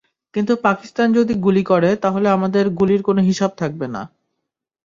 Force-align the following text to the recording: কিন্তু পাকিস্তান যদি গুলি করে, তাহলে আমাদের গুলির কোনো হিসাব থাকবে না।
কিন্তু 0.33 0.53
পাকিস্তান 0.63 1.07
যদি 1.13 1.33
গুলি 1.45 1.63
করে, 1.63 1.89
তাহলে 2.03 2.27
আমাদের 2.29 2.63
গুলির 2.79 3.01
কোনো 3.01 3.21
হিসাব 3.21 3.51
থাকবে 3.57 3.87
না। 3.87 4.01